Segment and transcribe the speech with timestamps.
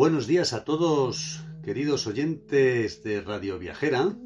[0.00, 4.16] Buenos días a todos, queridos oyentes de Radio Viajera,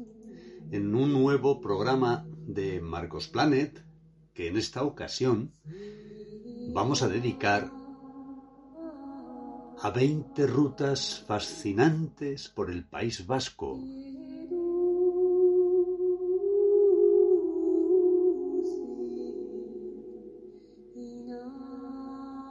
[0.71, 3.83] en un nuevo programa de Marcos Planet,
[4.33, 5.51] que en esta ocasión
[6.69, 7.69] vamos a dedicar
[9.81, 13.77] a 20 rutas fascinantes por el País Vasco.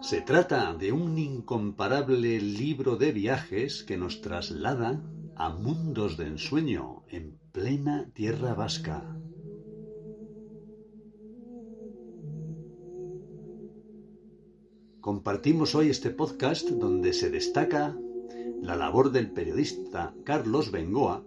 [0.05, 5.03] Se trata de un incomparable libro de viajes que nos traslada
[5.35, 9.17] a mundos de ensueño en plena tierra vasca.
[15.01, 17.97] Compartimos hoy este podcast donde se destaca
[18.61, 21.25] la labor del periodista Carlos Bengoa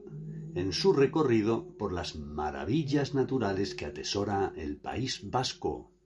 [0.53, 5.96] en su recorrido por las maravillas naturales que atesora el país vasco.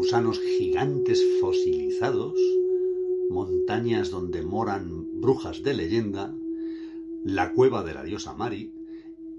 [0.00, 2.32] Gusanos gigantes fosilizados,
[3.28, 6.34] montañas donde moran brujas de leyenda,
[7.22, 8.72] la cueva de la diosa Mari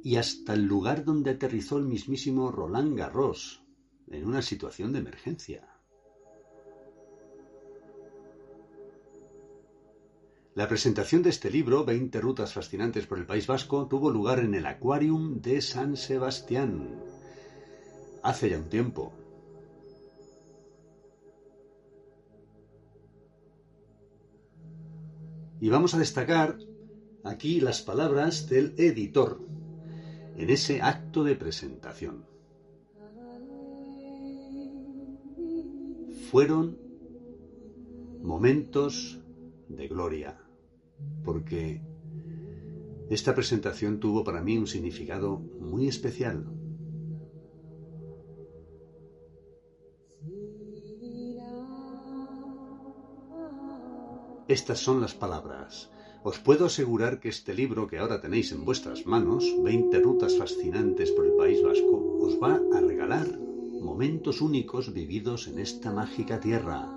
[0.04, 3.64] y hasta el lugar donde aterrizó el mismísimo Roland Garros
[4.12, 5.68] en una situación de emergencia.
[10.54, 14.54] La presentación de este libro, 20 rutas fascinantes por el País Vasco, tuvo lugar en
[14.54, 17.02] el Aquarium de San Sebastián.
[18.22, 19.12] Hace ya un tiempo,
[25.62, 26.58] Y vamos a destacar
[27.24, 29.40] aquí las palabras del editor
[30.36, 32.26] en ese acto de presentación.
[36.32, 36.80] Fueron
[38.24, 39.22] momentos
[39.70, 40.42] de gloria,
[41.24, 41.84] porque
[43.12, 46.44] esta presentación tuvo para mí un significado muy especial.
[54.48, 55.90] Estas son las palabras.
[56.24, 61.12] Os puedo asegurar que este libro que ahora tenéis en vuestras manos, 20 rutas fascinantes
[61.12, 63.28] por el País Vasco, os va a regalar
[63.82, 66.90] momentos únicos vividos en esta mágica tierra.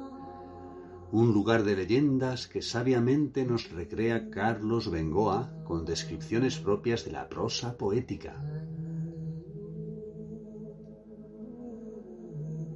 [1.12, 7.28] Un lugar de leyendas que sabiamente nos recrea Carlos Bengoa con descripciones propias de la
[7.28, 8.34] prosa poética.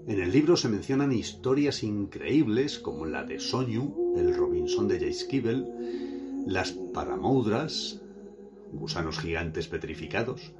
[0.08, 5.42] En el libro se mencionan historias increíbles como la de Soñu, el Robinson de Jace
[6.46, 8.00] las paramoudras,
[8.72, 10.50] gusanos gigantes petrificados,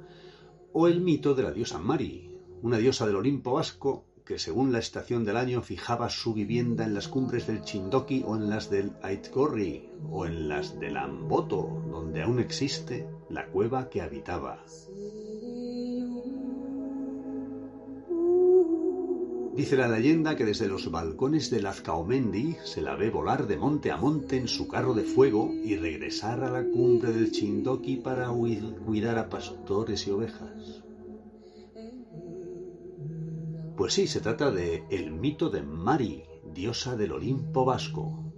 [0.71, 2.29] o el mito de la diosa Mari,
[2.61, 6.93] una diosa del Olimpo vasco que según la estación del año fijaba su vivienda en
[6.93, 12.21] las cumbres del Chindoki o en las del Aitgorri o en las del Amboto, donde
[12.21, 14.63] aún existe la cueva que habitaba.
[19.59, 23.91] Dice la leyenda que desde los balcones de Lazcaomendi se la ve volar de monte
[23.91, 28.29] a monte en su carro de fuego y regresar a la cumbre del Chindoki para
[28.85, 30.81] cuidar a pastores y ovejas.
[33.75, 38.31] Pues sí, se trata de el mito de Mari, diosa del Olimpo vasco.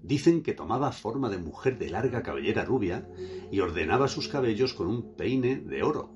[0.00, 3.08] Dicen que tomaba forma de mujer de larga cabellera rubia
[3.50, 6.14] y ordenaba sus cabellos con un peine de oro.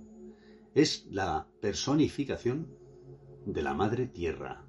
[0.73, 2.84] Es la personificación
[3.47, 4.65] de la Madre Tierra,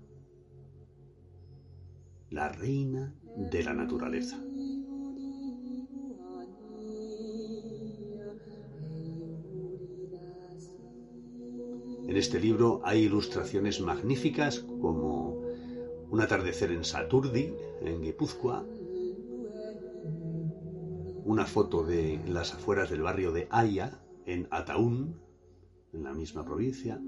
[2.30, 4.38] la reina de la naturaleza.
[12.08, 15.42] En este libro hay ilustraciones magníficas como
[16.10, 18.66] un atardecer en Saturdi, en Guipúzcoa,
[21.24, 25.20] una foto de las afueras del barrio de Haya, en Ataún,
[25.94, 27.02] en la misma provincia,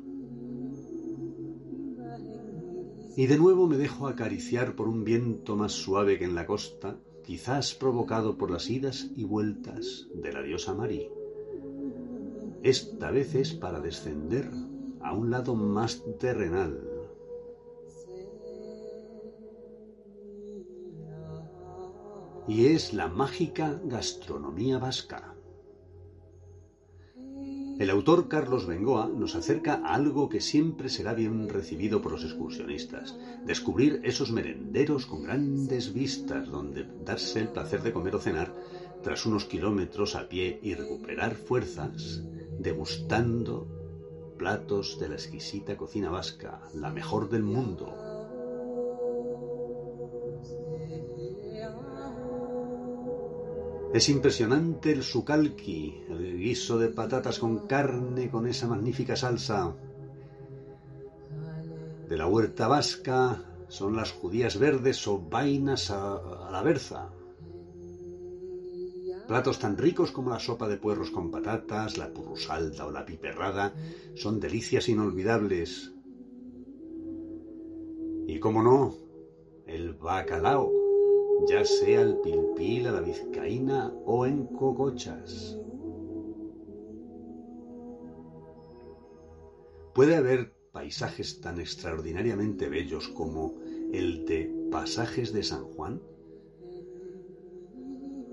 [3.18, 7.00] y de nuevo me dejo acariciar por un viento más suave que en la costa,
[7.24, 11.10] quizás provocado por las idas y vueltas de la diosa Marí.
[12.62, 14.52] Esta vez es para descender
[15.02, 16.80] a un lado más terrenal.
[22.48, 25.37] Y es la mágica gastronomía vasca.
[27.80, 32.24] El autor Carlos Bengoa nos acerca a algo que siempre será bien recibido por los
[32.24, 33.16] excursionistas,
[33.46, 38.52] descubrir esos merenderos con grandes vistas donde darse el placer de comer o cenar
[39.04, 42.24] tras unos kilómetros a pie y recuperar fuerzas
[42.58, 43.68] degustando
[44.40, 48.17] platos de la exquisita cocina vasca, la mejor del mundo,
[53.98, 59.76] Es impresionante el sucalqui, el guiso de patatas con carne con esa magnífica salsa.
[62.08, 67.10] de la huerta vasca son las judías verdes o vainas a, la berza.
[69.28, 73.74] Platos tan ricos como la sopa de puerros con patatas, la purrusalda o la piperrada
[74.14, 75.92] son delicias inolvidables.
[78.28, 78.94] Y cómo no,
[79.66, 80.87] el bacalao,
[81.46, 85.58] ya sea el pilpil a la vizcaína o en cocochas.
[89.94, 93.56] Puede haber paisajes tan extraordinariamente bellos como
[93.92, 96.02] el de Pasajes de San Juan,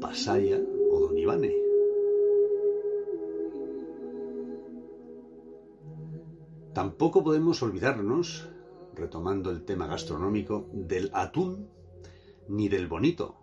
[0.00, 0.60] Pasaya
[0.90, 1.54] o Don Ivane.
[6.74, 8.48] Tampoco podemos olvidarnos,
[8.94, 11.68] retomando el tema gastronómico, del atún
[12.48, 13.36] ni del bonito,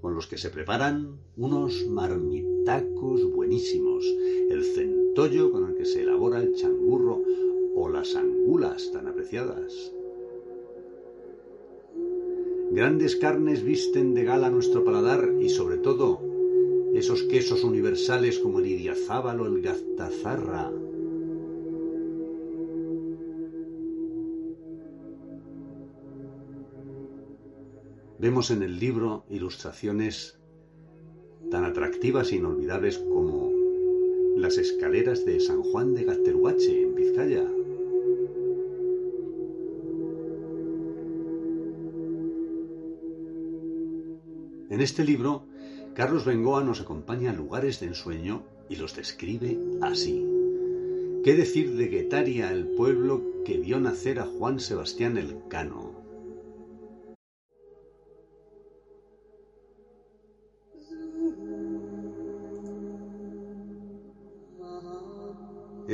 [0.00, 4.04] con los que se preparan unos marmitacos buenísimos,
[4.50, 7.22] el centollo con el que se elabora el changurro
[7.74, 9.92] o las angulas tan apreciadas.
[12.70, 16.20] Grandes carnes visten de gala nuestro paladar y sobre todo
[16.94, 20.72] esos quesos universales como el idiazábal o el gaztazarra.
[28.24, 30.38] Vemos en el libro ilustraciones
[31.50, 33.52] tan atractivas e inolvidables como
[34.38, 37.46] las escaleras de San Juan de Gateruache, en Vizcaya.
[44.70, 45.44] En este libro,
[45.92, 50.26] Carlos Bengoa nos acompaña a lugares de ensueño y los describe así.
[51.24, 56.03] ¿Qué decir de Guetaria, el pueblo que vio nacer a Juan Sebastián Elcano?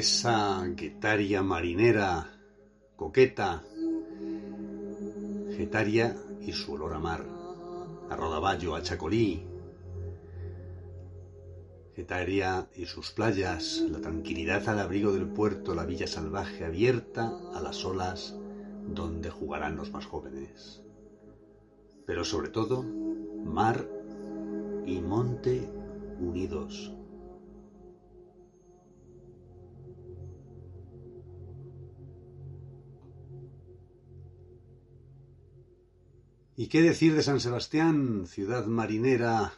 [0.01, 2.27] Esa guetaria marinera,
[2.97, 3.63] coqueta,
[5.59, 7.23] Getaria y su olor a mar,
[8.09, 9.45] a rodaballo, a chacolí,
[11.95, 17.61] Getaria y sus playas, la tranquilidad al abrigo del puerto, la villa salvaje abierta a
[17.61, 18.35] las olas
[18.89, 20.83] donde jugarán los más jóvenes.
[22.07, 22.83] Pero sobre todo,
[23.45, 23.87] mar
[24.87, 25.69] y monte
[26.19, 26.91] unidos.
[36.61, 39.55] ¿Y qué decir de San Sebastián, ciudad marinera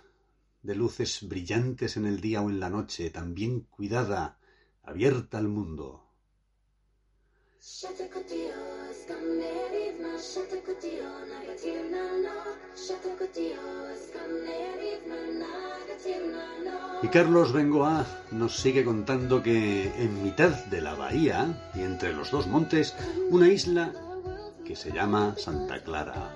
[0.62, 4.38] de luces brillantes en el día o en la noche, también cuidada,
[4.84, 6.06] abierta al mundo?
[17.02, 22.30] Y Carlos Bengoa nos sigue contando que en mitad de la bahía y entre los
[22.30, 22.94] dos montes,
[23.28, 23.92] una isla
[24.64, 26.32] que se llama Santa Clara.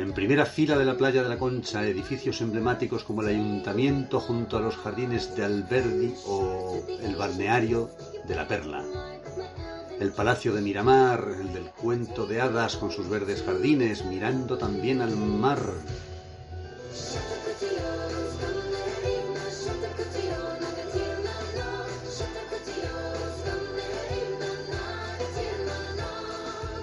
[0.00, 4.56] En primera fila de la playa de la Concha, edificios emblemáticos como el ayuntamiento junto
[4.56, 7.90] a los jardines de Alberdi o el balneario
[8.26, 8.82] de la Perla.
[10.00, 15.02] El palacio de Miramar, el del cuento de hadas con sus verdes jardines, mirando también
[15.02, 15.60] al mar.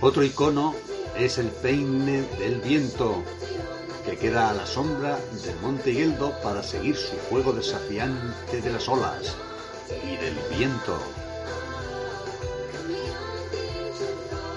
[0.02, 0.87] Otro icono
[1.20, 3.24] es el peine del viento,
[4.06, 8.88] que queda a la sombra del monte Higueldo para seguir su juego desafiante de las
[8.88, 9.36] olas
[9.90, 11.00] y del viento.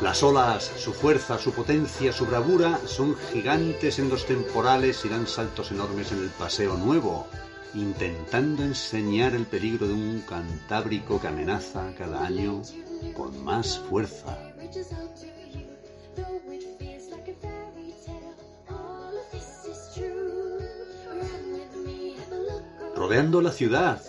[0.03, 5.27] Las olas, su fuerza, su potencia, su bravura son gigantes en los temporales y dan
[5.27, 7.27] saltos enormes en el paseo nuevo,
[7.75, 12.63] intentando enseñar el peligro de un cantábrico que amenaza cada año
[13.15, 14.39] con más fuerza.
[23.11, 24.01] Rodeando la ciudad,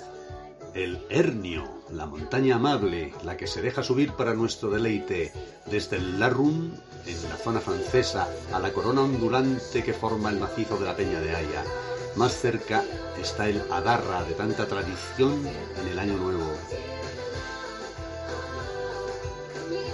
[0.76, 5.34] el Hernio, la montaña amable, la que se deja subir para nuestro deleite,
[5.66, 6.70] desde el Larrum,
[7.08, 11.20] en la zona francesa, a la corona ondulante que forma el macizo de la Peña
[11.20, 11.64] de Haya.
[12.16, 12.84] Más cerca
[13.20, 15.48] está el Adarra, de tanta tradición
[15.82, 16.52] en el Año Nuevo.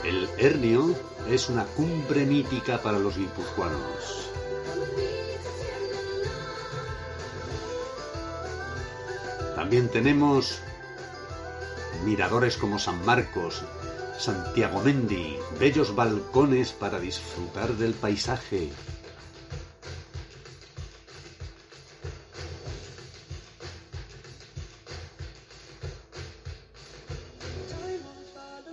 [0.03, 0.93] El Hernio
[1.29, 4.31] es una cumbre mítica para los guipuzcoanos.
[9.67, 10.61] También tenemos
[12.05, 13.63] miradores como San Marcos,
[14.17, 18.69] Santiago Mendi, bellos balcones para disfrutar del paisaje.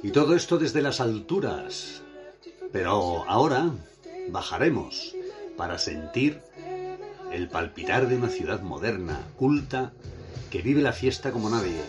[0.00, 2.02] Y todo esto desde las alturas.
[2.70, 3.72] Pero ahora
[4.28, 5.12] bajaremos
[5.56, 6.40] para sentir
[7.32, 9.92] el palpitar de una ciudad moderna, culta,
[10.50, 11.80] que vive la fiesta como nadie.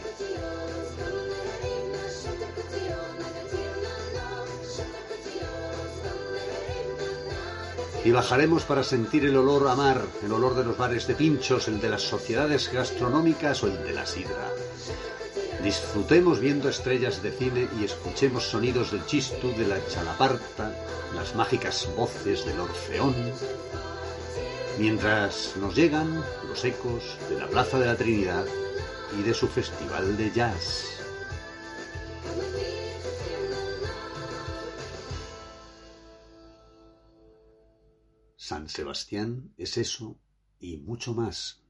[8.03, 11.67] Y bajaremos para sentir el olor a mar, el olor de los bares de pinchos,
[11.67, 14.51] el de las sociedades gastronómicas o el de la sidra.
[15.63, 20.71] Disfrutemos viendo estrellas de cine y escuchemos sonidos del chistu, de la chalaparta,
[21.15, 23.15] las mágicas voces del orfeón,
[24.77, 28.45] mientras nos llegan los ecos de la Plaza de la Trinidad
[29.17, 30.91] y de su festival de jazz.
[38.35, 40.19] San Sebastián es eso
[40.59, 41.64] y mucho más.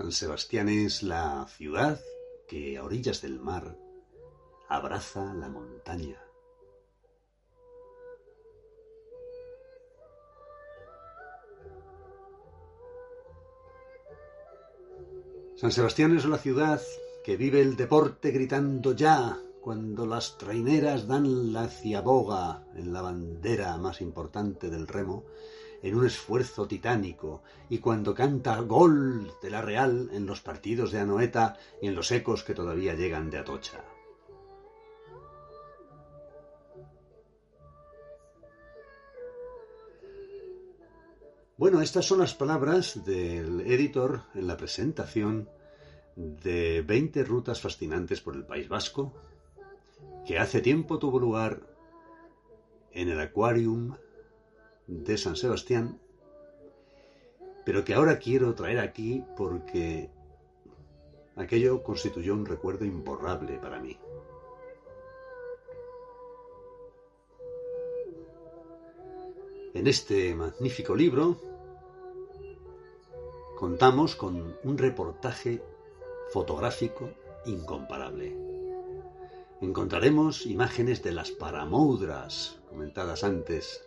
[0.00, 2.00] San Sebastián es la ciudad
[2.48, 3.76] que a orillas del mar
[4.66, 6.16] abraza la montaña.
[15.56, 16.80] San Sebastián es la ciudad
[17.22, 23.76] que vive el deporte gritando ya cuando las traineras dan la ciaboga en la bandera
[23.76, 25.26] más importante del remo
[25.82, 31.00] en un esfuerzo titánico y cuando canta gol de la Real en los partidos de
[31.00, 33.84] Anoeta y en los ecos que todavía llegan de Atocha.
[41.56, 45.46] Bueno, estas son las palabras del editor en la presentación
[46.16, 49.12] de 20 rutas fascinantes por el País Vasco,
[50.26, 51.60] que hace tiempo tuvo lugar
[52.92, 53.94] en el Aquarium
[54.90, 56.00] de San Sebastián,
[57.64, 60.10] pero que ahora quiero traer aquí porque
[61.36, 63.96] aquello constituyó un recuerdo imborrable para mí.
[69.72, 71.40] En este magnífico libro
[73.56, 75.62] contamos con un reportaje
[76.32, 77.10] fotográfico
[77.46, 78.36] incomparable.
[79.60, 83.84] Encontraremos imágenes de las paramoudras comentadas antes,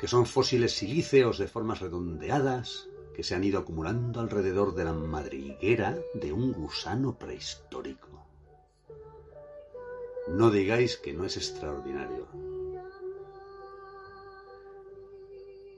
[0.00, 4.94] que son fósiles silíceos de formas redondeadas que se han ido acumulando alrededor de la
[4.94, 8.08] madriguera de un gusano prehistórico.
[10.28, 12.26] No digáis que no es extraordinario.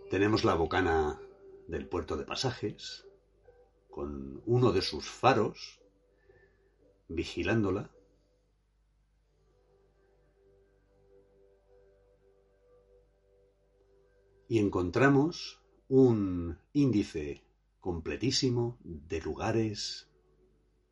[0.09, 1.19] Tenemos la bocana
[1.67, 3.05] del puerto de pasajes,
[3.91, 5.81] con uno de sus faros
[7.09, 7.91] vigilándola.
[14.53, 17.43] Y encontramos un índice
[17.81, 20.11] completísimo de lugares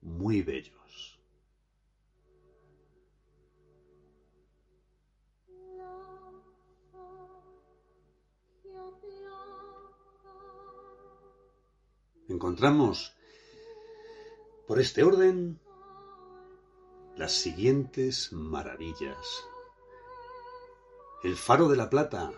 [0.00, 1.18] muy bellos.
[12.28, 13.12] encontramos
[14.66, 15.60] por este orden
[17.14, 19.44] las siguientes maravillas.
[21.22, 22.32] El faro de la Plata,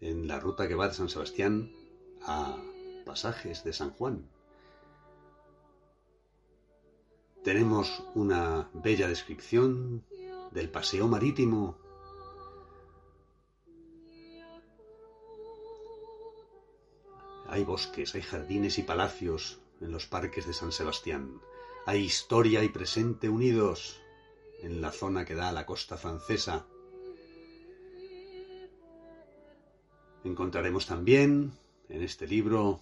[0.00, 1.72] en la ruta que va de San Sebastián
[2.22, 2.56] a
[3.04, 4.28] Pasajes de San Juan.
[7.44, 10.04] Tenemos una bella descripción
[10.52, 11.78] del paseo marítimo
[17.50, 21.40] Hay bosques, hay jardines y palacios en los parques de San Sebastián.
[21.84, 24.00] Hay historia y presente unidos
[24.62, 26.68] en la zona que da a la costa francesa.
[30.24, 31.52] Encontraremos también
[31.88, 32.80] en este libro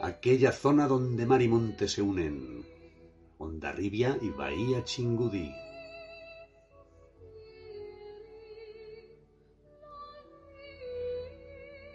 [0.00, 2.66] aquella zona donde mar y monte se unen,
[3.38, 5.50] Ondarribia y Bahía Chingudí.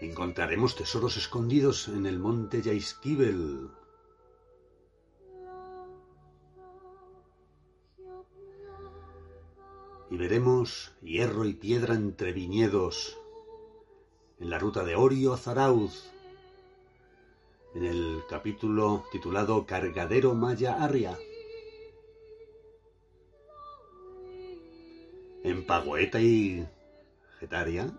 [0.02, 3.70] Encontraremos tesoros escondidos en el monte Yaiskibel.
[10.10, 13.19] Y veremos hierro y piedra entre viñedos
[14.40, 16.10] en la ruta de Orio a Zarauz,
[17.76, 21.18] en el capítulo titulado Cargadero Maya Arria.
[25.44, 26.66] En Pagoeta y
[27.40, 27.94] Getaria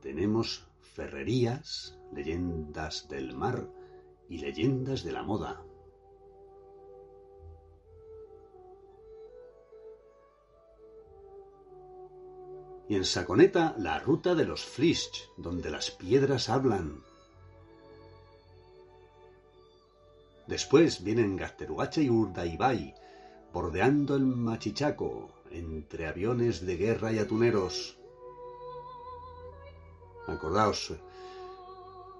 [0.00, 3.68] tenemos ferrerías, leyendas del mar
[4.28, 5.62] y leyendas de la moda.
[12.88, 17.02] Y en Saconeta, la ruta de los Frisch, donde las piedras hablan.
[20.46, 22.94] Después vienen Gasterugacha y Urdaibai,
[23.52, 27.98] bordeando el Machichaco, entre aviones de guerra y atuneros.
[30.26, 30.94] Acordaos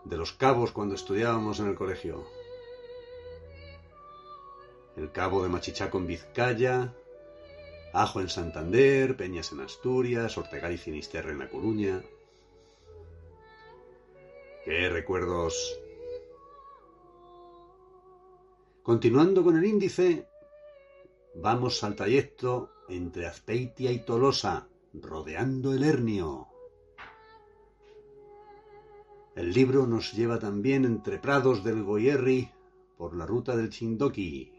[0.04, 2.24] de los cabos cuando estudiábamos en el colegio.
[4.96, 6.94] El cabo de Machichaco en Vizcaya,
[7.92, 12.02] Ajo en Santander, Peñas en Asturias, Ortegal y Finisterre en La Coruña.
[14.64, 15.80] ¡Qué recuerdos!
[18.82, 20.28] Continuando con el índice,
[21.34, 26.48] vamos al trayecto entre Azpeitia y Tolosa, rodeando el Hernio.
[29.34, 32.50] El libro nos lleva también entre prados del Goyerri
[32.96, 34.57] por la ruta del Chindoki,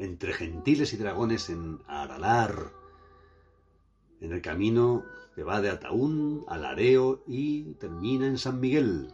[0.00, 2.72] entre gentiles y dragones en Aralar,
[4.22, 5.04] en el camino
[5.34, 9.12] que va de Ataún al Areo y termina en San Miguel.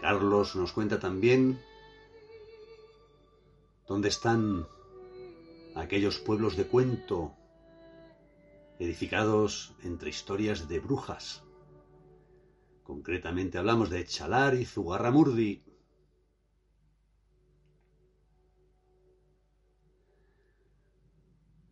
[0.00, 1.60] Carlos nos cuenta también
[3.88, 4.68] dónde están
[5.74, 7.34] aquellos pueblos de cuento
[8.78, 11.42] edificados entre historias de brujas.
[12.84, 15.65] Concretamente hablamos de Chalar y Zugarramurdi.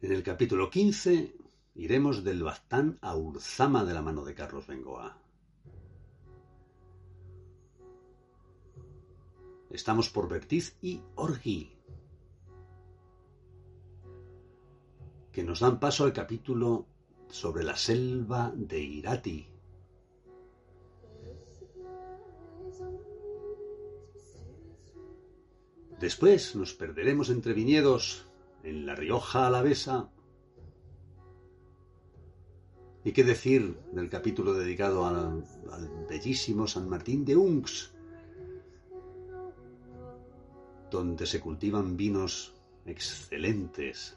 [0.04, 1.34] En el capítulo 15
[1.76, 5.16] iremos del Baztán a Urzama de la mano de Carlos Bengoa.
[9.70, 11.72] Estamos por Vertiz y Orgi,
[15.32, 16.84] que nos dan paso al capítulo
[17.30, 19.48] sobre la selva de Irati.
[25.98, 28.26] Después nos perderemos entre viñedos
[28.64, 30.10] en La Rioja Alavesa.
[33.04, 37.94] ¿Y qué decir del capítulo dedicado al, al bellísimo San Martín de Unx?
[40.94, 42.54] donde se cultivan vinos
[42.86, 44.16] excelentes.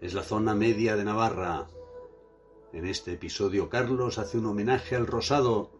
[0.00, 1.68] Es la zona media de Navarra.
[2.72, 5.70] En este episodio Carlos hace un homenaje al rosado.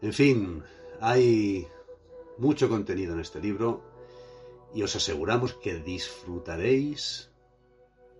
[0.00, 0.62] En fin,
[1.00, 1.66] hay
[2.36, 3.82] mucho contenido en este libro
[4.72, 7.30] y os aseguramos que disfrutaréis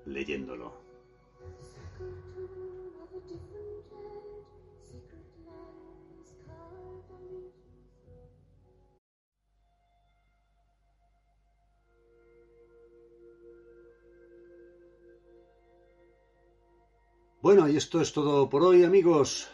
[0.05, 0.73] leyéndolo.
[17.41, 19.49] Bueno, y esto es todo por hoy, amigos.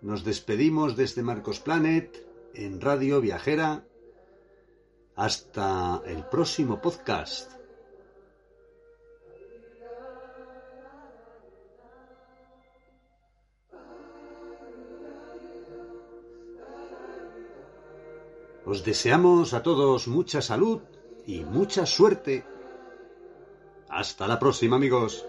[0.00, 3.84] Nos despedimos desde Marcos Planet en Radio Viajera.
[5.16, 7.52] Hasta el próximo podcast.
[18.64, 20.82] Os deseamos a todos mucha salud
[21.26, 22.44] y mucha suerte.
[23.88, 25.24] Hasta la próxima, amigos.